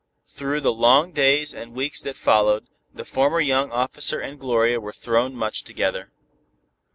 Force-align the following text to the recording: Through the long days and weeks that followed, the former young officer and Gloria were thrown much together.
Through 0.25 0.61
the 0.61 0.73
long 0.73 1.11
days 1.11 1.53
and 1.53 1.75
weeks 1.75 2.01
that 2.01 2.15
followed, 2.15 2.65
the 2.91 3.05
former 3.05 3.39
young 3.39 3.69
officer 3.71 4.19
and 4.19 4.39
Gloria 4.39 4.79
were 4.79 4.93
thrown 4.93 5.35
much 5.35 5.63
together. 5.63 6.09